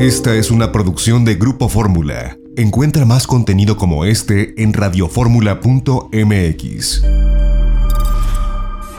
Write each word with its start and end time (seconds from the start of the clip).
Esta 0.00 0.34
es 0.34 0.50
una 0.50 0.72
producción 0.72 1.24
de 1.26 1.34
Grupo 1.34 1.68
Fórmula. 1.68 2.38
Encuentra 2.56 3.04
más 3.04 3.26
contenido 3.26 3.76
como 3.76 4.06
este 4.06 4.54
en 4.62 4.72
radioformula.mx. 4.72 7.02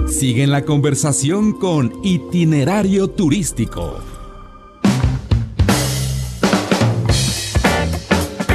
Sigue 0.07 0.43
en 0.43 0.51
la 0.51 0.63
conversación 0.63 1.53
con 1.53 1.91
Itinerario 2.03 3.09
Turístico. 3.09 3.99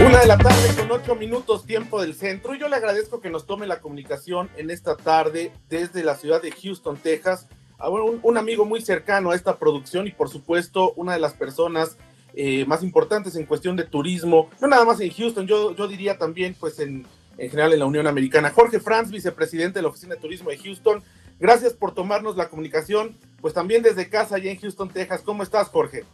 Una 0.07 0.21
de 0.21 0.27
la 0.29 0.39
tarde 0.39 0.69
con 0.79 0.93
ocho 0.93 1.17
minutos 1.17 1.67
tiempo 1.67 2.01
del 2.01 2.15
centro. 2.15 2.55
Y 2.55 2.61
yo 2.61 2.69
le 2.69 2.77
agradezco 2.77 3.21
que 3.21 3.29
nos 3.29 3.47
tome 3.47 3.67
la 3.67 3.81
comunicación 3.81 4.51
en 4.57 4.71
esta 4.71 4.97
tarde 4.97 5.51
desde 5.69 6.05
la 6.05 6.15
ciudad 6.15 6.41
de 6.41 6.53
Houston, 6.53 6.97
Texas. 6.97 7.49
A 7.77 7.89
un, 7.89 8.21
un 8.23 8.39
amigo 8.39 8.65
muy 8.65 8.83
cercano 8.83 9.33
a 9.33 9.35
esta 9.35 9.59
producción 9.59 10.07
y 10.07 10.13
por 10.13 10.29
supuesto 10.29 10.93
una 10.95 11.13
de 11.13 11.19
las 11.19 11.35
personas 11.35 11.97
eh, 12.37 12.67
más 12.67 12.83
importantes 12.83 13.35
en 13.35 13.47
cuestión 13.47 13.77
de 13.77 13.85
turismo, 13.85 14.51
no 14.61 14.69
nada 14.69 14.85
más 14.85 15.01
en 15.01 15.11
Houston, 15.11 15.47
yo, 15.47 15.75
yo 15.75 15.89
diría 15.89 16.19
también 16.19 16.55
pues 16.61 16.79
en, 16.79 17.07
en 17.39 17.51
general 17.51 17.73
en 17.73 17.79
la 17.79 17.87
Unión 17.87 18.07
Americana. 18.07 18.51
Jorge 18.51 18.79
Franz, 18.79 19.11
vicepresidente 19.11 19.79
de 19.79 19.83
la 19.83 19.89
Oficina 19.89 20.15
de 20.15 20.21
Turismo 20.21 20.51
de 20.51 20.59
Houston, 20.59 21.03
gracias 21.41 21.73
por 21.73 21.95
tomarnos 21.95 22.37
la 22.37 22.51
comunicación, 22.51 23.17
pues 23.41 23.55
también 23.55 23.83
desde 23.83 24.11
casa 24.11 24.37
allá 24.37 24.51
en 24.51 24.61
Houston, 24.61 24.91
Texas. 24.91 25.23
¿Cómo 25.25 25.43
estás, 25.43 25.69
Jorge? 25.69 26.05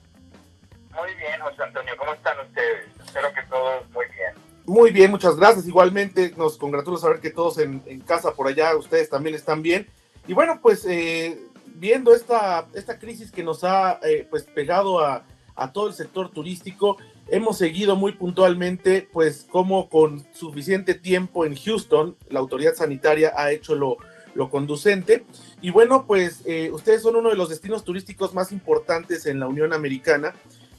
Muy 0.95 1.15
bien, 1.15 1.41
José 1.41 1.63
Antonio, 1.65 1.93
¿cómo 1.99 2.13
están 2.13 2.39
ustedes? 2.47 2.87
Espero 3.05 3.29
que 3.35 3.43
todos 3.51 3.91
muy 3.91 4.05
bien. 4.07 4.35
Muy 4.65 4.91
bien, 4.93 5.11
muchas 5.11 5.35
gracias. 5.37 5.67
Igualmente 5.67 6.35
nos 6.37 6.57
congratula 6.57 6.99
saber 6.99 7.21
que 7.21 7.31
todos 7.31 7.59
en, 7.59 7.83
en 7.87 8.01
casa 8.01 8.33
por 8.33 8.47
allá, 8.47 8.77
ustedes 8.77 9.11
también 9.11 9.35
están 9.35 9.61
bien. 9.61 9.89
Y 10.29 10.35
bueno, 10.35 10.61
pues 10.63 10.87
eh, 10.87 11.37
viendo 11.75 12.15
esta, 12.15 12.69
esta 12.75 12.99
crisis 12.99 13.33
que 13.33 13.43
nos 13.43 13.65
ha 13.65 13.99
eh, 14.05 14.25
pues 14.31 14.45
pegado 14.45 15.01
a, 15.01 15.25
a 15.55 15.73
todo 15.73 15.89
el 15.89 15.95
sector 15.95 16.31
turístico. 16.31 16.97
Hemos 17.29 17.59
seguido 17.59 17.97
muy 17.97 18.13
puntualmente, 18.13 19.09
pues, 19.13 19.47
como 19.51 19.89
con 19.89 20.27
suficiente 20.33 20.95
tiempo 20.95 21.45
en 21.45 21.57
Houston, 21.57 22.17
la 22.29 22.41
autoridad 22.41 22.75
sanitaria 22.75 23.33
ha 23.37 23.53
hecho 23.53 23.75
lo, 23.75 23.97
lo 24.35 24.51
conducente. 24.51 25.25
Y 25.61 25.71
bueno, 25.71 26.07
pues, 26.07 26.43
eh, 26.47 26.71
ustedes 26.73 27.03
son 27.03 27.17
uno 27.17 27.31
de 27.31 27.37
los 27.37 27.49
destinos 27.49 27.85
turísticos 27.85 28.35
más 28.35 28.53
importantes 28.53 29.27
en 29.27 29.41
la 29.41 29.47
Unión 29.47 29.73
Americana. 29.73 30.35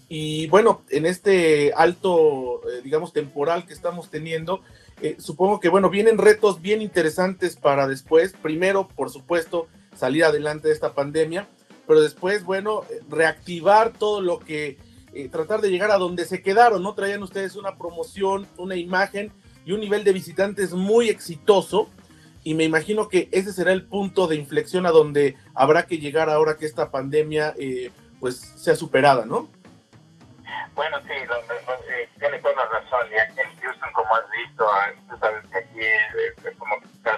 Y 0.10 0.48
bueno, 0.48 0.84
en 0.90 1.06
este 1.06 1.74
alto, 1.76 2.62
eh, 2.70 2.82
digamos, 2.84 3.14
temporal 3.14 3.66
que 3.66 3.74
estamos 3.74 4.10
teniendo, 4.10 4.62
eh, 5.02 5.16
supongo 5.18 5.60
que, 5.60 5.70
bueno, 5.70 5.90
vienen 5.90 6.18
retos 6.18 6.62
bien 6.62 6.82
interesantes 6.82 7.56
para 7.56 7.88
después. 7.88 8.34
Primero, 8.42 8.88
por 8.90 9.10
supuesto, 9.10 9.68
salir 9.96 10.24
adelante 10.26 10.68
de 10.68 10.74
esta 10.74 10.94
pandemia 10.94 11.48
pero 11.88 12.02
después, 12.02 12.44
bueno, 12.44 12.84
reactivar 13.10 13.92
todo 13.92 14.22
lo 14.22 14.40
que, 14.40 14.78
eh, 15.14 15.30
tratar 15.30 15.62
de 15.62 15.70
llegar 15.70 15.92
a 15.92 15.98
donde 15.98 16.26
se 16.26 16.42
quedaron, 16.42 16.82
¿no? 16.82 16.94
Traían 16.96 17.24
ustedes 17.24 17.56
una 17.56 17.78
promoción, 17.78 18.48
una 18.58 18.76
imagen 18.76 19.32
y 19.66 19.72
un 19.72 19.80
nivel 19.80 20.04
de 20.04 20.14
visitantes 20.14 20.74
muy 20.74 21.10
exitoso. 21.10 21.90
Y 22.44 22.56
me 22.56 22.64
imagino 22.64 23.08
que 23.08 23.30
ese 23.32 23.54
será 23.54 23.72
el 23.72 23.86
punto 23.86 24.28
de 24.28 24.36
inflexión 24.36 24.86
a 24.86 24.92
donde 24.92 25.38
habrá 25.54 25.86
que 25.86 26.00
llegar 26.00 26.30
ahora 26.30 26.58
que 26.58 26.66
esta 26.66 26.92
pandemia 26.92 27.54
eh, 27.58 27.92
pues 28.20 28.38
sea 28.38 28.76
superada, 28.76 29.26
¿no? 29.26 29.50
Bueno, 30.76 30.98
sí, 31.02 31.14
lo, 31.28 31.36
eh, 31.38 32.10
tiene 32.20 32.40
toda 32.40 32.56
la 32.56 32.66
razón. 32.66 33.08
Y 33.12 33.20
aquí 33.20 33.40
en 33.40 33.62
Houston, 33.62 33.94
como 33.94 34.16
has 34.16 34.24
visto, 34.32 34.66
tú 35.10 35.18
sabes 35.20 35.44
que 35.52 35.58
aquí 35.58 35.80
es, 35.80 36.58
como 36.58 36.76
casa 37.04 37.13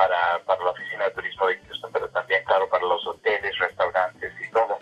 para, 0.00 0.38
para 0.46 0.64
la 0.64 0.70
oficina 0.70 1.04
de 1.04 1.10
turismo 1.10 1.46
de 1.46 1.58
Houston, 1.58 1.92
pero 1.92 2.08
también, 2.08 2.42
claro, 2.44 2.66
para 2.70 2.86
los 2.86 3.06
hoteles, 3.06 3.58
restaurantes 3.58 4.32
y 4.40 4.50
todo. 4.50 4.78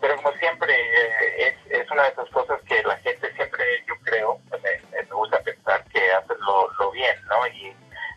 Pero 0.00 0.16
como 0.16 0.32
siempre, 0.38 0.74
eh, 0.74 1.46
es, 1.46 1.54
es 1.70 1.88
una 1.92 2.02
de 2.02 2.08
esas 2.08 2.28
cosas 2.30 2.60
que 2.62 2.82
la 2.82 2.96
gente 2.96 3.32
siempre, 3.34 3.64
yo 3.86 3.94
creo, 4.02 4.40
me, 4.50 5.00
me 5.00 5.14
gusta 5.14 5.38
pensar 5.44 5.84
que 5.84 6.10
hacen 6.10 6.36
lo, 6.40 6.68
lo, 6.72 6.90
bien, 6.90 7.16
¿no? 7.28 7.46
Y 7.46 7.72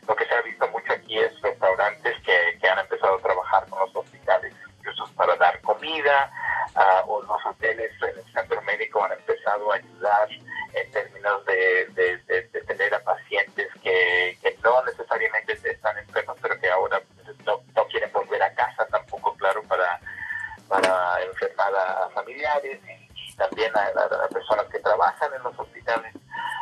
lo 0.07 0.15
que 0.15 0.25
se 0.25 0.33
ha 0.33 0.41
visto 0.41 0.67
mucho 0.69 0.93
aquí 0.93 1.19
es 1.19 1.39
restaurantes 1.43 2.19
que, 2.23 2.57
que 2.59 2.67
han 2.67 2.79
empezado 2.79 3.17
a 3.17 3.21
trabajar 3.21 3.67
con 3.69 3.77
los 3.81 3.95
hospitales, 3.95 4.51
incluso 4.79 5.07
para 5.15 5.35
dar 5.35 5.61
comida, 5.61 6.31
uh, 6.75 7.11
o 7.11 7.21
los 7.21 7.45
hoteles 7.45 7.91
en 8.01 8.17
el 8.17 8.33
centro 8.33 8.59
médico 8.63 9.03
han 9.03 9.11
empezado 9.11 9.71
a 9.71 9.75
ayudar 9.75 10.27
en 10.73 10.91
términos 10.91 11.45
de, 11.45 11.85
de, 11.93 12.17
de, 12.17 12.41
de 12.47 12.61
tener 12.61 12.95
a 12.95 13.03
pacientes 13.03 13.67
que, 13.83 14.37
no 14.65 14.83
necesariamente 14.83 15.53
están 15.63 15.97
enfermos, 15.99 16.35
pero 16.41 16.59
que 16.59 16.67
ahora 16.69 17.01
no, 17.45 17.61
no 17.75 17.87
quieren 17.87 18.11
volver 18.11 18.41
a 18.41 18.53
casa 18.53 18.85
tampoco, 18.87 19.35
claro, 19.35 19.61
para 19.63 19.99
para 20.67 21.23
enfermar 21.23 21.71
a, 21.75 22.09
familiares 22.09 22.79
y, 22.87 23.31
y 23.31 23.35
también 23.35 23.71
a, 23.75 23.81
a, 23.81 24.25
a, 24.25 24.27
personas 24.29 24.65
que 24.71 24.79
trabajan 24.79 25.31
en 25.35 25.43
los 25.43 25.57
hospitales. 25.59 26.11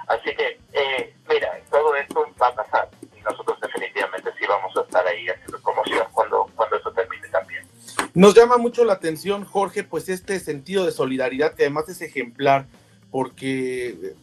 Así 0.07 0.35
que, 0.35 0.59
eh, 0.73 1.15
mira, 1.29 1.57
todo 1.71 1.95
esto 1.95 2.27
va 2.41 2.47
a 2.47 2.55
pasar 2.55 2.89
y 3.15 3.21
nosotros 3.21 3.57
definitivamente 3.61 4.29
sí 4.37 4.45
vamos 4.47 4.75
a 4.75 4.81
estar 4.81 5.07
ahí 5.07 5.29
haciendo 5.29 5.57
promoción 5.61 6.05
cuando, 6.11 6.49
cuando 6.55 6.75
eso 6.75 6.91
termine 6.91 7.27
también. 7.29 7.65
Nos 8.13 8.35
llama 8.35 8.57
mucho 8.57 8.83
la 8.83 8.93
atención, 8.93 9.45
Jorge, 9.45 9.83
pues 9.83 10.09
este 10.09 10.39
sentido 10.41 10.85
de 10.85 10.91
solidaridad 10.91 11.53
que 11.53 11.63
además 11.63 11.87
es 11.87 12.01
ejemplar, 12.01 12.65
porque 13.09 14.15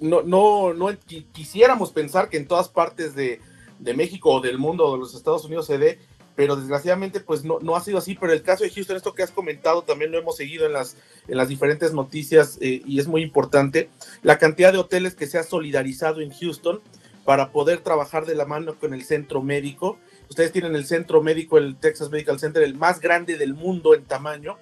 no, 0.00 0.22
no, 0.22 0.74
no 0.74 0.88
quisiéramos 1.32 1.92
pensar 1.92 2.28
que 2.28 2.36
en 2.36 2.46
todas 2.46 2.68
partes 2.68 3.14
de, 3.14 3.40
de 3.78 3.94
México 3.94 4.30
o 4.30 4.40
del 4.40 4.58
mundo 4.58 4.86
o 4.86 4.92
de 4.92 4.98
los 4.98 5.14
Estados 5.14 5.44
Unidos 5.44 5.66
se 5.66 5.78
dé 5.78 5.98
pero 6.36 6.54
desgraciadamente 6.54 7.18
pues 7.20 7.44
no, 7.44 7.58
no 7.60 7.74
ha 7.74 7.80
sido 7.80 7.98
así, 7.98 8.14
pero 8.14 8.32
el 8.32 8.42
caso 8.42 8.62
de 8.62 8.70
Houston, 8.70 8.96
esto 8.96 9.14
que 9.14 9.22
has 9.22 9.30
comentado, 9.30 9.82
también 9.82 10.12
lo 10.12 10.18
hemos 10.18 10.36
seguido 10.36 10.66
en 10.66 10.74
las, 10.74 10.96
en 11.26 11.38
las 11.38 11.48
diferentes 11.48 11.94
noticias 11.94 12.58
eh, 12.60 12.82
y 12.84 13.00
es 13.00 13.08
muy 13.08 13.22
importante, 13.22 13.88
la 14.22 14.38
cantidad 14.38 14.72
de 14.72 14.78
hoteles 14.78 15.14
que 15.14 15.26
se 15.26 15.38
ha 15.38 15.42
solidarizado 15.42 16.20
en 16.20 16.30
Houston 16.30 16.80
para 17.24 17.50
poder 17.50 17.80
trabajar 17.80 18.26
de 18.26 18.36
la 18.36 18.44
mano 18.44 18.78
con 18.78 18.94
el 18.94 19.02
centro 19.02 19.42
médico. 19.42 19.98
Ustedes 20.28 20.52
tienen 20.52 20.76
el 20.76 20.86
centro 20.86 21.22
médico, 21.22 21.58
el 21.58 21.74
Texas 21.76 22.10
Medical 22.10 22.38
Center, 22.38 22.62
el 22.62 22.76
más 22.76 23.00
grande 23.00 23.36
del 23.36 23.54
mundo 23.54 23.94
en 23.94 24.04
tamaño, 24.04 24.58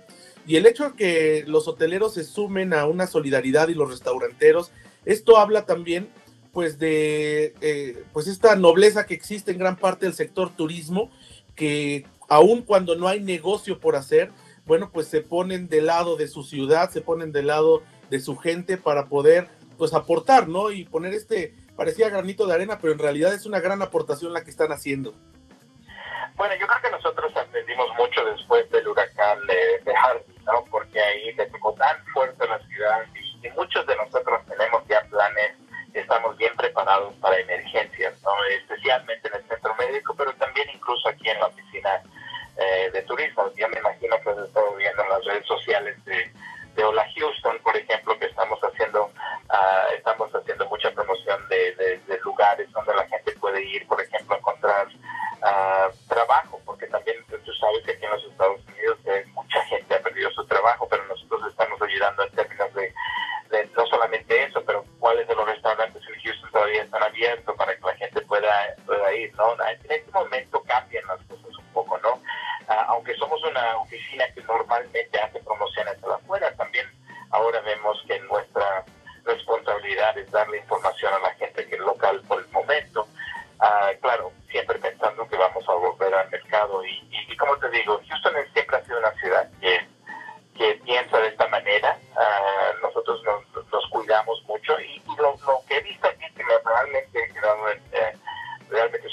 y 0.47 0.57
el 0.57 0.67
hecho 0.67 0.91
de 0.91 0.97
que 0.97 1.45
los 1.47 1.69
hoteleros 1.69 2.15
se 2.15 2.25
sumen 2.25 2.73
a 2.73 2.87
una 2.87 3.07
solidaridad 3.07 3.69
y 3.69 3.75
los 3.75 3.91
restauranteros, 3.91 4.71
esto 5.05 5.39
habla 5.39 5.67
también 5.67 6.09
pues 6.53 6.79
de 6.79 7.55
eh, 7.61 8.05
pues 8.13 8.29
esta 8.29 8.55
nobleza 8.55 9.07
que 9.07 9.15
existe 9.15 9.51
en 9.51 9.59
gran 9.59 9.77
parte 9.77 10.07
del 10.07 10.15
sector 10.15 10.55
turismo 10.55 11.11
que 11.57 12.07
aun 12.29 12.63
cuando 12.63 12.95
no 12.97 13.09
hay 13.09 13.21
negocio 13.21 13.81
por 13.81 13.97
hacer, 13.97 14.31
bueno, 14.65 14.91
pues 14.93 15.09
se 15.09 15.21
ponen 15.21 15.69
del 15.69 15.87
lado 15.87 16.17
de 16.17 16.29
su 16.29 16.43
ciudad, 16.43 16.91
se 16.91 17.01
ponen 17.01 17.33
del 17.33 17.49
lado 17.49 17.83
de 18.11 18.21
su 18.21 18.37
gente 18.37 18.77
para 18.77 19.07
poder, 19.07 19.49
pues 19.77 19.93
aportar, 19.93 20.49
¿no? 20.49 20.71
Y 20.71 20.85
poner 20.85 21.13
este, 21.13 21.55
parecía 21.77 22.09
granito 22.09 22.47
de 22.47 22.55
arena, 22.55 22.79
pero 22.81 22.93
en 22.93 22.99
realidad 22.99 23.35
es 23.35 23.47
una 23.47 23.61
gran 23.61 23.83
aportación 23.83 24.33
la 24.33 24.43
que 24.43 24.51
están 24.51 24.73
haciendo. 24.73 25.15
Bueno, 26.37 26.55
yo 26.59 26.67
creo 26.67 26.83
que 26.83 26.91
nosotros 26.91 27.33
aprendimos 27.37 27.89
mucho 27.97 28.25
después 28.25 28.69
del 28.71 28.89
huracán 28.89 29.39
de, 29.47 29.85
de 29.85 29.97
Harvey, 29.97 30.37
¿no? 30.45 30.65
Porque 30.69 31.01
ahí 31.01 31.33
le 31.35 31.47
tocó 31.47 31.75
tan 31.75 32.05
fuerte 32.07 32.47
la 32.49 32.59
ciudad 32.67 33.03
y, 33.15 33.35
muchos 33.55 33.87
de 33.87 33.95
nosotros 33.97 34.34
preparados 36.85 37.15
para 37.17 37.41
emergencias, 37.41 37.64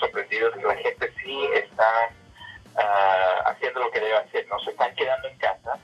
realmente 0.02 0.40
sorprendido 0.40 0.50
es 0.50 0.56
que 0.56 0.64
la 0.64 0.76
gente 0.76 1.14
sí 1.24 1.40
está 1.54 2.10
uh, 2.76 3.50
haciendo 3.50 3.82
lo 3.82 3.92
que 3.92 4.00
debe 4.00 4.18
hacer. 4.18 4.48
No 4.48 4.60
se 4.60 4.72
están 4.72 4.94
quedando 4.96 5.28
en 5.28 5.38
casa, 5.38 5.78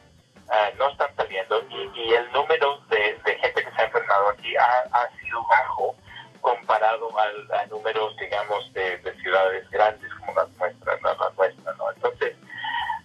uh, 0.47 0.77
no 0.77 0.89
están 0.89 1.15
saliendo 1.15 1.63
y, 1.69 1.99
y 1.99 2.13
el 2.13 2.31
número 2.31 2.79
de, 2.89 3.17
gente 3.25 3.63
que 3.63 3.71
se 3.71 3.81
ha 3.81 3.85
enfermado 3.85 4.29
aquí 4.29 4.55
ha, 4.55 5.09
sido 5.21 5.43
bajo 5.47 5.95
comparado 6.41 7.17
al, 7.19 7.51
a 7.51 7.65
números, 7.67 8.15
digamos, 8.17 8.71
de, 8.73 8.97
de, 8.99 9.13
ciudades 9.21 9.69
grandes 9.69 10.13
como 10.15 10.33
las 10.33 10.49
nuestras, 10.57 11.01
la, 11.01 11.13
la 11.13 11.29
nuestra, 11.31 11.73
¿no? 11.73 11.91
Entonces, 11.91 12.35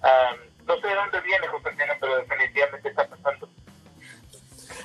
um, 0.02 0.66
no 0.66 0.80
sé 0.80 0.86
de 0.86 0.94
dónde 0.94 1.20
viene, 1.22 1.46
José 1.48 1.70
pero 2.00 2.16
definitivamente 2.16 2.88
está 2.88 3.08
pasando. 3.08 3.48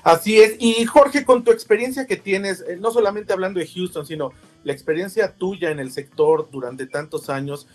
Así 0.04 0.42
es. 0.42 0.56
Y 0.60 0.86
Jorge, 0.86 1.26
con 1.26 1.44
tu 1.44 1.52
experiencia 1.52 2.08
que 2.08 2.16
tienes, 2.16 2.62
eh, 2.62 2.78
no 2.78 2.92
solamente 2.92 3.34
hablando 3.34 3.60
de 3.60 3.68
Houston, 3.68 4.06
sino 4.06 4.32
la 4.68 4.74
experiencia 4.74 5.34
tuya 5.34 5.72
en 5.72 5.80
el 5.80 5.94
sector 5.94 6.52
durante 6.52 6.88
tantos 6.88 7.30
años, 7.30 7.70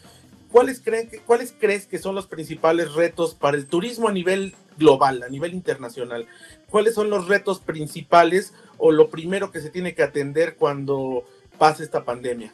¿cuáles, 0.50 0.78
creen 0.82 1.08
que, 1.08 1.20
¿cuáles 1.20 1.56
crees 1.58 1.86
que 1.86 1.96
son 1.96 2.14
los 2.14 2.26
principales 2.26 2.92
retos 2.92 3.34
para 3.34 3.56
el 3.56 3.66
turismo 3.66 4.08
a 4.08 4.12
nivel 4.12 4.54
global, 4.76 5.22
a 5.22 5.30
nivel 5.30 5.54
internacional? 5.54 6.28
¿Cuáles 6.68 6.94
son 6.94 7.08
los 7.08 7.28
retos 7.28 7.60
principales 7.60 8.52
o 8.76 8.92
lo 8.92 9.08
primero 9.08 9.50
que 9.50 9.60
se 9.60 9.70
tiene 9.70 9.94
que 9.94 10.02
atender 10.02 10.56
cuando 10.56 11.24
pase 11.56 11.82
esta 11.82 12.04
pandemia? 12.04 12.52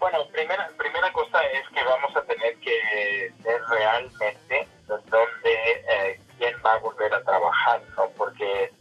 Bueno, 0.00 0.18
primera, 0.32 0.68
primera 0.76 1.12
cosa 1.12 1.38
es 1.44 1.68
que 1.68 1.84
vamos 1.84 2.10
a 2.16 2.22
tener 2.22 2.56
que 2.56 3.32
ver 3.44 3.60
realmente 3.70 4.66
dónde, 4.88 5.52
eh, 5.88 6.20
quién 6.38 6.56
va 6.66 6.72
a 6.72 6.78
volver 6.78 7.14
a 7.14 7.22
trabajar, 7.22 7.80
¿no? 7.96 8.08
Porque, 8.16 8.72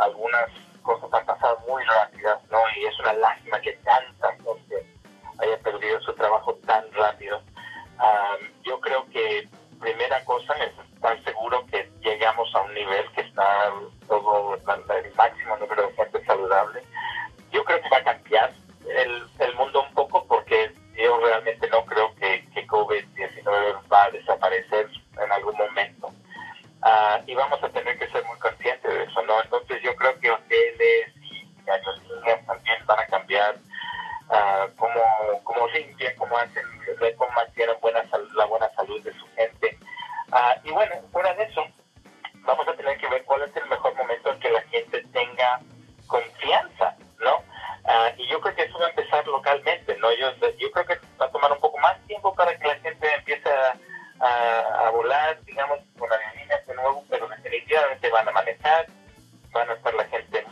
algunas 0.00 0.50
cosas 0.82 1.12
han 1.12 1.26
pasado 1.26 1.58
muy 1.68 1.82
rápidas, 1.84 2.38
¿no? 2.50 2.58
Y 2.76 2.86
es 2.86 2.98
una 3.00 3.12
lástima 3.14 3.60
que 3.60 3.72
tanta 3.84 4.32
gente 4.36 4.86
haya 5.38 5.58
perdido 5.58 6.00
su 6.00 6.12
trabajo 6.14 6.54
tan 6.66 6.90
rápido. 6.92 7.41
Cambiar 33.42 33.56
uh, 34.28 34.76
cómo, 34.76 35.42
cómo 35.44 35.68
limpian, 35.68 36.14
cómo 36.16 36.36
hacen, 36.38 36.64
cómo 37.16 37.30
mantienen 37.32 37.76
buena 37.80 38.02
la 38.34 38.44
buena 38.46 38.68
salud 38.70 39.02
de 39.02 39.12
su 39.12 39.26
gente. 39.34 39.78
Uh, 40.28 40.66
y 40.66 40.70
bueno, 40.70 40.94
fuera 41.10 41.34
de 41.34 41.44
eso, 41.44 41.64
vamos 42.42 42.66
a 42.68 42.74
tener 42.74 42.96
que 42.98 43.08
ver 43.08 43.24
cuál 43.24 43.42
es 43.42 43.56
el 43.56 43.68
mejor 43.68 43.94
momento 43.94 44.32
en 44.32 44.40
que 44.40 44.50
la 44.50 44.62
gente 44.62 45.02
tenga 45.12 45.60
confianza, 46.06 46.96
¿no? 47.20 47.42
y 48.16 48.28
yo 48.28 48.40
creo 48.40 48.54
que 48.54 48.62
eso 48.62 48.78
va 48.78 48.86
a 48.86 48.90
empezar 48.90 49.26
localmente, 49.26 49.96
¿no? 49.98 50.12
Yo, 50.12 50.32
creo 50.38 50.86
que 50.86 50.98
va 51.20 51.26
a 51.26 51.30
tomar 51.30 51.50
un 51.50 51.58
poco 51.58 51.78
más 51.78 51.98
tiempo 52.06 52.32
para 52.34 52.56
que 52.56 52.68
la 52.68 52.76
gente 52.76 53.06
empiece 53.16 53.50
a, 54.20 54.90
volar, 54.90 55.42
digamos, 55.44 55.80
con 55.98 56.10
aerolíneas 56.12 56.66
de 56.66 56.74
nuevo, 56.74 57.04
pero 57.10 57.26
definitivamente 57.28 58.08
van 58.10 58.28
a 58.28 58.32
manejar, 58.32 58.86
van 59.50 59.68
a 59.68 59.72
estar 59.72 59.94
la 59.94 60.04
gente 60.04 60.42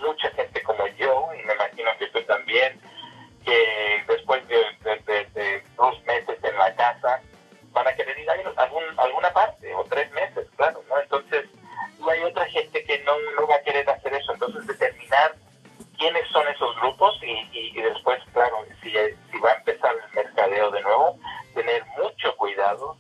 como 0.63 0.87
yo, 0.89 1.29
y 1.35 1.43
me 1.45 1.55
imagino 1.55 1.91
que 1.99 2.07
tú 2.09 2.23
también, 2.51 2.81
que 3.45 4.05
después 4.09 4.47
de, 4.49 5.63
dos 5.77 6.03
meses 6.05 6.39
en 6.43 6.59
la 6.59 6.75
casa, 6.75 7.23
van 7.73 7.87
a 7.87 7.95
querer 7.95 8.19
ir 8.19 8.29
a 8.29 8.63
algún, 8.63 8.83
alguna 8.99 9.33
parte, 9.33 9.73
o 9.75 9.85
tres 9.85 10.11
meses, 10.13 10.49
claro, 10.57 10.83
¿no? 10.89 11.01
Entonces, 11.01 11.47
no 12.01 12.11
hay 12.11 12.21
otra 12.23 12.45
gente 12.47 12.85
que 12.85 12.99
no, 13.05 13.13
no 13.39 13.47
va 13.47 13.57
a 13.57 13.63
querer 13.63 13.89
hacer 13.89 14.13
eso, 14.15 14.33
entonces 14.33 14.67
determinar 14.67 15.35
quiénes 15.97 16.27
son 16.29 16.47
esos 16.49 16.75
grupos 16.81 17.19
y, 17.23 17.31
y, 17.53 17.79
y 17.79 17.83
después, 17.83 18.19
claro, 18.33 18.65
si 18.83 18.91
va 19.39 19.51
a 19.51 19.55
empezar 19.55 19.95
el 19.95 20.15
mercadeo 20.15 20.71
de 20.71 20.83
nuevo, 20.83 21.19
tener 21.55 21.85
mucho 21.99 22.37
cuidado 22.37 22.97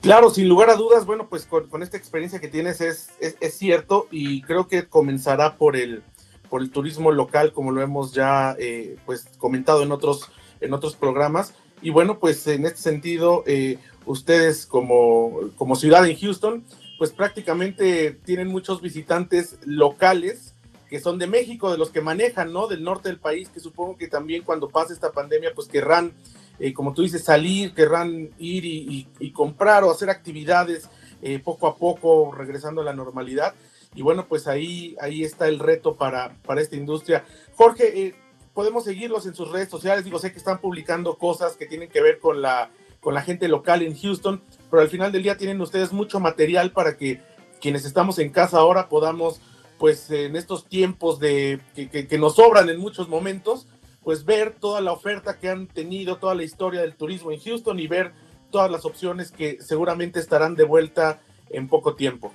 Claro, 0.00 0.30
sin 0.30 0.48
lugar 0.48 0.70
a 0.70 0.76
dudas, 0.76 1.04
bueno, 1.04 1.28
pues 1.28 1.44
con, 1.44 1.82
esta 1.82 1.98
experiencia 1.98 2.40
que 2.40 2.48
tienes 2.48 2.80
es, 2.80 3.10
es, 3.20 3.36
es, 3.40 3.54
cierto 3.54 4.08
y 4.10 4.40
creo 4.42 4.66
que 4.66 4.88
comenzará 4.88 5.58
por 5.58 5.76
el, 5.76 6.02
por 6.48 6.62
el 6.62 6.70
turismo 6.70 7.12
local, 7.12 7.52
como 7.52 7.70
lo 7.70 7.82
hemos 7.82 8.12
ya 8.12 8.56
eh, 8.58 8.96
pues 9.04 9.26
comentado 9.36 9.82
en 9.82 9.92
otros, 9.92 10.30
en 10.62 10.72
otros 10.72 10.96
programas. 10.96 11.54
Y 11.82 11.90
bueno, 11.90 12.18
pues 12.18 12.46
en 12.46 12.64
este 12.64 12.80
sentido, 12.80 13.44
eh, 13.46 13.78
ustedes 14.06 14.64
como, 14.64 15.50
como 15.56 15.76
ciudad 15.76 16.06
en 16.06 16.18
Houston, 16.18 16.64
pues 16.98 17.12
prácticamente 17.12 18.12
tienen 18.24 18.48
muchos 18.48 18.80
visitantes 18.80 19.58
locales 19.64 20.54
que 20.90 20.98
son 20.98 21.18
de 21.18 21.28
México, 21.28 21.70
de 21.70 21.78
los 21.78 21.90
que 21.90 22.00
manejan, 22.00 22.52
¿no? 22.52 22.66
Del 22.66 22.82
norte 22.82 23.08
del 23.08 23.20
país, 23.20 23.48
que 23.48 23.60
supongo 23.60 23.96
que 23.96 24.08
también 24.08 24.42
cuando 24.42 24.68
pase 24.68 24.92
esta 24.92 25.12
pandemia, 25.12 25.52
pues 25.54 25.68
querrán, 25.68 26.12
eh, 26.60 26.72
como 26.72 26.92
tú 26.92 27.02
dices, 27.02 27.24
salir, 27.24 27.74
querrán 27.74 28.30
ir 28.38 28.64
y, 28.64 28.78
y, 28.88 29.08
y 29.18 29.32
comprar 29.32 29.82
o 29.82 29.90
hacer 29.90 30.10
actividades 30.10 30.88
eh, 31.22 31.38
poco 31.38 31.66
a 31.66 31.76
poco, 31.76 32.32
regresando 32.32 32.82
a 32.82 32.84
la 32.84 32.94
normalidad. 32.94 33.54
Y 33.94 34.02
bueno, 34.02 34.26
pues 34.28 34.46
ahí, 34.46 34.96
ahí 35.00 35.24
está 35.24 35.48
el 35.48 35.58
reto 35.58 35.96
para, 35.96 36.36
para 36.46 36.60
esta 36.60 36.76
industria. 36.76 37.24
Jorge, 37.56 38.06
eh, 38.06 38.14
podemos 38.54 38.84
seguirlos 38.84 39.26
en 39.26 39.34
sus 39.34 39.50
redes 39.50 39.68
sociales, 39.68 40.04
digo, 40.04 40.18
sé 40.18 40.32
que 40.32 40.38
están 40.38 40.60
publicando 40.60 41.18
cosas 41.18 41.56
que 41.56 41.66
tienen 41.66 41.88
que 41.88 42.00
ver 42.00 42.20
con 42.20 42.40
la, 42.40 42.70
con 43.00 43.14
la 43.14 43.22
gente 43.22 43.48
local 43.48 43.82
en 43.82 43.96
Houston, 43.96 44.42
pero 44.70 44.82
al 44.82 44.88
final 44.88 45.12
del 45.12 45.22
día 45.22 45.36
tienen 45.36 45.60
ustedes 45.60 45.92
mucho 45.92 46.20
material 46.20 46.72
para 46.72 46.96
que 46.96 47.20
quienes 47.60 47.84
estamos 47.84 48.18
en 48.18 48.30
casa 48.30 48.58
ahora 48.58 48.88
podamos 48.88 49.40
pues 49.78 50.10
en 50.10 50.36
estos 50.36 50.66
tiempos 50.66 51.18
de 51.20 51.60
que, 51.74 51.88
que, 51.88 52.06
que, 52.06 52.18
nos 52.18 52.36
sobran 52.36 52.68
en 52.68 52.78
muchos 52.78 53.08
momentos, 53.08 53.66
pues 54.02 54.24
ver 54.24 54.54
toda 54.58 54.80
la 54.80 54.92
oferta 54.92 55.38
que 55.38 55.48
han 55.48 55.66
tenido, 55.66 56.18
toda 56.18 56.34
la 56.34 56.42
historia 56.42 56.80
del 56.80 56.96
turismo 56.96 57.32
en 57.32 57.40
Houston 57.40 57.78
y 57.78 57.86
ver 57.86 58.12
todas 58.50 58.70
las 58.70 58.84
opciones 58.84 59.30
que 59.30 59.60
seguramente 59.60 60.18
estarán 60.20 60.54
de 60.54 60.64
vuelta 60.64 61.20
en 61.50 61.68
poco 61.68 61.94
tiempo. 61.94 62.32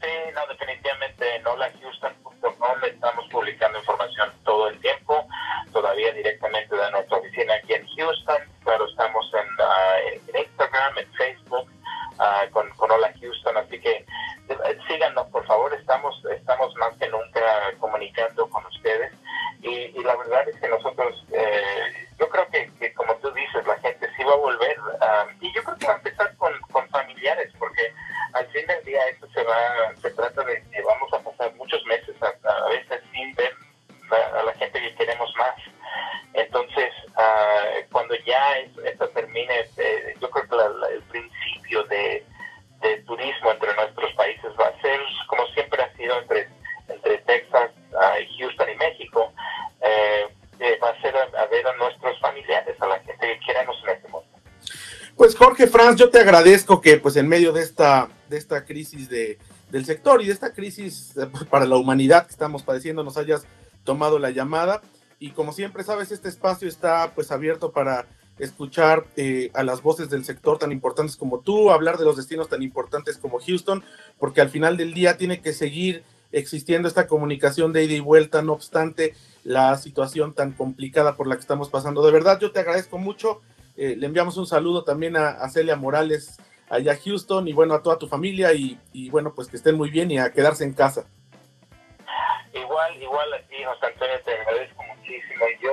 Sí, 0.00 0.08
no, 0.34 0.40
definitivamente 0.48 1.36
en 1.36 1.46
holahouston.com 1.46 2.84
estamos 2.84 3.24
publicando 3.30 3.78
información 3.78 4.30
todo 4.44 4.68
el 4.68 4.78
tiempo, 4.80 5.26
todavía 5.72 6.12
directamente 6.12 6.74
de 6.74 6.90
nuestra 6.90 7.18
oficina 7.18 7.54
aquí 7.54 7.74
en 7.74 7.86
Houston, 7.96 8.38
claro, 8.64 8.88
estamos 8.88 9.24
en, 9.34 9.46
uh, 9.46 10.38
Instagram, 10.38 10.98
en 10.98 11.12
Facebook, 11.12 11.70
uh, 12.18 12.50
con, 12.50 12.68
con 12.70 12.90
Hola 12.90 13.12
Houston, 13.20 13.56
así 13.56 13.78
que 13.80 14.04
síganos 14.88 15.21
Jorge 55.44 55.66
Franz, 55.66 55.96
yo 55.96 56.08
te 56.08 56.20
agradezco 56.20 56.80
que 56.80 56.98
pues 56.98 57.16
en 57.16 57.26
medio 57.26 57.52
de 57.52 57.62
esta, 57.62 58.08
de 58.30 58.36
esta 58.36 58.64
crisis 58.64 59.08
de, 59.08 59.40
del 59.72 59.84
sector 59.84 60.22
y 60.22 60.26
de 60.26 60.32
esta 60.32 60.52
crisis 60.52 61.16
eh, 61.16 61.26
para 61.50 61.66
la 61.66 61.74
humanidad 61.74 62.26
que 62.26 62.30
estamos 62.30 62.62
padeciendo 62.62 63.02
nos 63.02 63.16
hayas 63.16 63.44
tomado 63.82 64.20
la 64.20 64.30
llamada 64.30 64.82
y 65.18 65.30
como 65.30 65.52
siempre 65.52 65.82
sabes 65.82 66.12
este 66.12 66.28
espacio 66.28 66.68
está 66.68 67.10
pues 67.16 67.32
abierto 67.32 67.72
para 67.72 68.06
escuchar 68.38 69.08
eh, 69.16 69.50
a 69.54 69.64
las 69.64 69.82
voces 69.82 70.08
del 70.10 70.24
sector 70.24 70.58
tan 70.58 70.70
importantes 70.70 71.16
como 71.16 71.40
tú, 71.40 71.72
hablar 71.72 71.98
de 71.98 72.04
los 72.04 72.16
destinos 72.16 72.48
tan 72.48 72.62
importantes 72.62 73.18
como 73.18 73.40
Houston, 73.40 73.82
porque 74.20 74.42
al 74.42 74.48
final 74.48 74.76
del 74.76 74.94
día 74.94 75.16
tiene 75.16 75.40
que 75.42 75.52
seguir 75.52 76.04
existiendo 76.30 76.86
esta 76.86 77.08
comunicación 77.08 77.72
de 77.72 77.82
ida 77.82 77.94
y 77.94 78.00
vuelta, 78.00 78.42
no 78.42 78.52
obstante 78.52 79.16
la 79.42 79.76
situación 79.76 80.34
tan 80.34 80.52
complicada 80.52 81.16
por 81.16 81.26
la 81.26 81.34
que 81.34 81.40
estamos 81.40 81.68
pasando. 81.68 82.00
De 82.06 82.12
verdad, 82.12 82.38
yo 82.38 82.52
te 82.52 82.60
agradezco 82.60 82.96
mucho. 82.96 83.40
Eh, 83.76 83.96
le 83.96 84.06
enviamos 84.06 84.36
un 84.36 84.46
saludo 84.46 84.84
también 84.84 85.16
a, 85.16 85.48
Celia 85.48 85.76
Morales 85.76 86.38
allá 86.68 86.92
a 86.92 86.96
Houston 86.96 87.48
y 87.48 87.52
bueno, 87.52 87.74
a 87.74 87.82
toda 87.82 87.98
tu 87.98 88.06
familia 88.06 88.52
y, 88.52 88.78
y 88.92 89.10
bueno, 89.10 89.34
pues 89.34 89.48
que 89.48 89.56
estén 89.56 89.76
muy 89.76 89.90
bien 89.90 90.10
y 90.10 90.18
a 90.18 90.32
quedarse 90.32 90.64
en 90.64 90.72
casa. 90.72 91.06
Igual, 92.52 93.02
igual 93.02 93.32
a 93.32 93.38
ti, 93.48 93.56
José 93.64 93.86
Antonio, 93.86 94.20
te 94.24 94.34
agradezco 94.34 94.82
muchísimo. 94.82 95.44
Yo, 95.62 95.72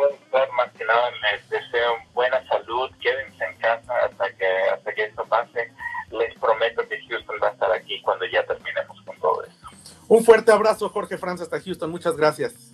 más 0.56 0.72
que 0.74 0.86
nada, 0.86 1.12
les 1.12 1.50
deseo 1.50 1.96
buena 2.13 2.46
salud. 2.48 2.89
Quédense 3.01 3.44
en 3.44 3.58
casa 3.58 3.94
hasta 4.06 4.32
que, 4.36 4.48
hasta 4.74 4.94
que 4.94 5.03
esto 5.03 5.25
pase. 5.25 5.72
Les 6.12 6.34
prometo 6.39 6.88
que 6.88 7.00
Houston 7.08 7.36
va 7.44 7.50
a 7.50 7.51
estar 7.51 7.72
aquí 7.72 8.01
cuando 8.01 8.25
ya 8.25 8.46
terminemos 8.46 9.01
con 9.06 9.18
todo 9.20 9.44
esto. 9.44 9.68
Un 10.08 10.24
fuerte 10.24 10.51
abrazo, 10.51 10.89
Jorge 10.89 11.18
Franz, 11.18 11.41
hasta 11.41 11.60
Houston. 11.60 11.91
Muchas. 11.91 12.15
Gracias 12.15 12.69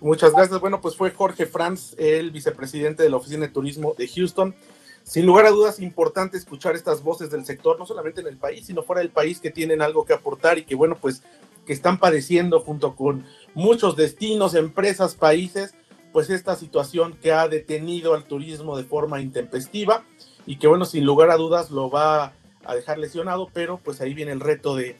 Muchas 0.00 0.32
gracias. 0.32 0.60
Bueno, 0.60 0.80
pues 0.80 0.96
fue 0.96 1.10
Jorge 1.10 1.46
Franz, 1.46 1.94
el 1.98 2.30
vicepresidente 2.30 3.02
de 3.02 3.10
la 3.10 3.16
Oficina 3.16 3.46
de 3.46 3.52
Turismo 3.52 3.94
de 3.96 4.08
Houston. 4.08 4.54
Sin 5.02 5.26
lugar 5.26 5.46
a 5.46 5.50
dudas, 5.50 5.80
importante 5.80 6.36
escuchar 6.36 6.74
estas 6.74 7.02
voces 7.02 7.30
del 7.30 7.44
sector, 7.44 7.78
no 7.78 7.86
solamente 7.86 8.20
en 8.20 8.26
el 8.26 8.36
país, 8.36 8.66
sino 8.66 8.82
fuera 8.82 9.00
del 9.00 9.10
país, 9.10 9.40
que 9.40 9.50
tienen 9.50 9.82
algo 9.82 10.04
que 10.04 10.12
aportar 10.12 10.58
y 10.58 10.64
que, 10.64 10.74
bueno, 10.74 10.96
pues 11.00 11.22
que 11.66 11.72
están 11.72 11.98
padeciendo 11.98 12.60
junto 12.60 12.96
con 12.96 13.26
muchos 13.54 13.96
destinos, 13.96 14.54
empresas, 14.54 15.14
países, 15.14 15.74
pues 16.12 16.30
esta 16.30 16.56
situación 16.56 17.16
que 17.20 17.32
ha 17.32 17.48
detenido 17.48 18.14
al 18.14 18.24
turismo 18.24 18.76
de 18.76 18.84
forma 18.84 19.20
intempestiva 19.20 20.04
y 20.46 20.56
que, 20.56 20.66
bueno, 20.66 20.84
sin 20.84 21.04
lugar 21.04 21.30
a 21.30 21.36
dudas 21.36 21.70
lo 21.70 21.90
va 21.90 22.32
a 22.64 22.74
dejar 22.74 22.98
lesionado, 22.98 23.48
pero 23.52 23.78
pues 23.78 24.00
ahí 24.00 24.14
viene 24.14 24.32
el 24.32 24.40
reto 24.40 24.76
de, 24.76 24.96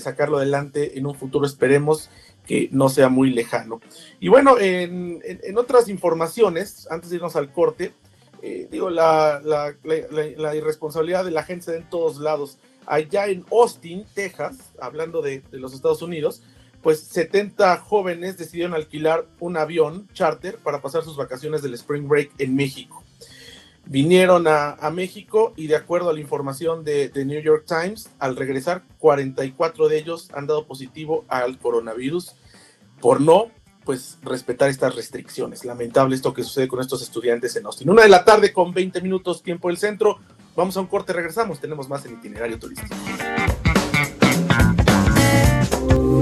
sacarlo 0.00 0.36
adelante 0.36 0.98
en 0.98 1.06
un 1.06 1.14
futuro, 1.14 1.46
esperemos 1.46 2.10
que 2.48 2.68
no 2.72 2.88
sea 2.88 3.08
muy 3.08 3.30
lejano. 3.30 3.80
Y 4.18 4.26
bueno, 4.26 4.58
en, 4.58 5.20
en 5.24 5.58
otras 5.58 5.88
informaciones, 5.88 6.88
antes 6.90 7.10
de 7.10 7.16
irnos 7.16 7.36
al 7.36 7.52
corte, 7.52 7.92
eh, 8.42 8.68
digo, 8.70 8.88
la, 8.90 9.40
la, 9.42 10.54
irresponsabilidad 10.54 11.24
de 11.24 11.30
la 11.30 11.42
gente 11.42 11.74
en 11.74 11.88
todos 11.88 12.18
lados. 12.18 12.58
Allá 12.86 13.26
en 13.26 13.44
Austin, 13.50 14.06
Texas, 14.14 14.72
hablando 14.80 15.22
de, 15.22 15.42
los 15.50 15.74
Estados 15.74 16.02
Unidos, 16.02 16.42
pues 16.82 17.00
70 17.00 17.78
jóvenes 17.78 18.38
decidieron 18.38 18.74
alquilar 18.74 19.26
un 19.40 19.56
avión 19.56 20.08
charter 20.12 20.58
para 20.58 20.80
pasar 20.80 21.02
sus 21.02 21.16
vacaciones 21.16 21.62
del 21.62 21.74
Spring 21.74 22.06
Break 22.06 22.30
en 22.38 22.54
México. 22.54 23.02
Vinieron 23.84 24.46
a, 24.46 24.76
México 24.92 25.54
y 25.56 25.66
de 25.66 25.76
acuerdo 25.76 26.10
a 26.10 26.12
la 26.12 26.20
información 26.20 26.84
de, 26.84 27.08
de, 27.08 27.24
New 27.24 27.40
York 27.40 27.64
Times, 27.66 28.10
al 28.18 28.36
regresar 28.36 28.84
44 28.98 29.88
de 29.88 29.98
ellos 29.98 30.28
han 30.34 30.46
dado 30.46 30.66
positivo 30.66 31.24
al 31.28 31.58
coronavirus 31.58 32.34
por 33.00 33.20
no 33.20 33.46
pues 33.84 34.18
respetar 34.22 34.68
estas 34.68 34.94
restricciones. 34.94 35.64
Lamentable 35.64 36.14
esto 36.14 36.34
que 36.34 36.42
sucede 36.42 36.68
con 36.68 36.80
estos 36.80 37.00
estudiantes 37.00 37.56
en 37.56 37.64
Austin. 37.64 37.88
Una 37.88 38.02
de 38.02 38.10
la 38.10 38.22
tarde 38.22 38.52
con 38.52 38.74
20 38.74 39.00
minutos 39.00 39.42
tiempo 39.42 39.68
del 39.68 39.78
centro. 39.78 40.18
Vamos 40.54 40.76
a 40.76 40.80
un 40.80 40.88
corte, 40.88 41.14
regresamos. 41.14 41.58
Tenemos 41.58 41.88
más 41.88 42.04
en 42.04 42.14
itinerario 42.14 42.58
turístico. 42.58 42.94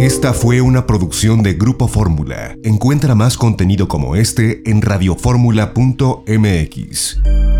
Esta 0.00 0.32
fue 0.32 0.60
una 0.60 0.86
producción 0.86 1.42
de 1.42 1.54
Grupo 1.54 1.88
Fórmula. 1.88 2.54
Encuentra 2.62 3.16
más 3.16 3.36
contenido 3.36 3.88
como 3.88 4.14
este 4.14 4.62
en 4.70 4.82
radioformula.mx. 4.82 7.55